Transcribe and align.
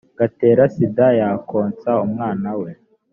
gatera 0.19 0.63
sida 0.75 1.07
yakonsa 1.19 1.89
umwana 2.05 2.49
we 2.61 2.71